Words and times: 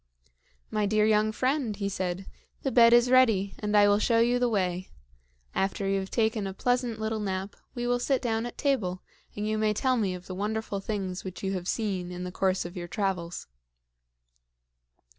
"My 0.71 0.87
dear 0.87 1.05
young 1.05 1.31
friend," 1.31 1.75
he 1.75 1.87
said, 1.87 2.25
"the 2.63 2.71
bed 2.71 2.91
is 2.91 3.11
ready, 3.11 3.53
and 3.59 3.77
I 3.77 3.87
will 3.87 3.99
show 3.99 4.17
you 4.19 4.39
the 4.39 4.49
way. 4.49 4.89
After 5.53 5.87
you 5.87 5.99
have 5.99 6.09
taken 6.09 6.47
a 6.47 6.55
pleasant 6.55 6.99
little 6.99 7.19
nap, 7.19 7.55
we 7.75 7.85
will 7.85 7.99
sit 7.99 8.19
down 8.19 8.47
at 8.47 8.57
table, 8.57 9.03
and 9.35 9.47
you 9.47 9.59
may 9.59 9.75
tell 9.75 9.97
me 9.97 10.15
of 10.15 10.25
the 10.25 10.33
wonderful 10.33 10.79
things 10.79 11.23
which 11.23 11.43
you 11.43 11.53
have 11.53 11.67
seen 11.67 12.11
in 12.11 12.23
the 12.23 12.31
course 12.31 12.65
of 12.65 12.75
your 12.75 12.87
travels." 12.87 13.45